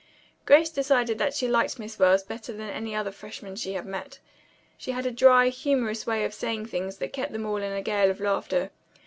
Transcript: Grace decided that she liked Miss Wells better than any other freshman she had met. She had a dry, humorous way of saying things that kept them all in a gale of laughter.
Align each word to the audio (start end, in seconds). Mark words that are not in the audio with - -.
Grace 0.47 0.71
decided 0.71 1.19
that 1.19 1.31
she 1.35 1.47
liked 1.47 1.77
Miss 1.77 1.99
Wells 1.99 2.23
better 2.23 2.51
than 2.51 2.71
any 2.71 2.95
other 2.95 3.11
freshman 3.11 3.55
she 3.55 3.73
had 3.73 3.85
met. 3.85 4.17
She 4.75 4.93
had 4.93 5.05
a 5.05 5.11
dry, 5.11 5.49
humorous 5.49 6.07
way 6.07 6.25
of 6.25 6.33
saying 6.33 6.65
things 6.65 6.97
that 6.97 7.13
kept 7.13 7.33
them 7.33 7.45
all 7.45 7.57
in 7.61 7.71
a 7.71 7.83
gale 7.83 8.09
of 8.09 8.19
laughter. 8.19 8.71